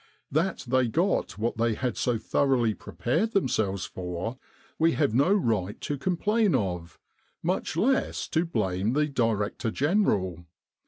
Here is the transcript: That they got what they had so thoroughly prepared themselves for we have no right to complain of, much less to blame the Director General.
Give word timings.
That 0.31 0.65
they 0.67 0.87
got 0.87 1.37
what 1.37 1.57
they 1.57 1.75
had 1.75 1.95
so 1.95 2.17
thoroughly 2.17 2.73
prepared 2.73 3.33
themselves 3.33 3.85
for 3.85 4.39
we 4.79 4.93
have 4.93 5.13
no 5.13 5.31
right 5.31 5.79
to 5.81 5.95
complain 5.95 6.55
of, 6.55 6.97
much 7.43 7.77
less 7.77 8.27
to 8.29 8.43
blame 8.47 8.93
the 8.93 9.05
Director 9.05 9.69
General. 9.69 10.43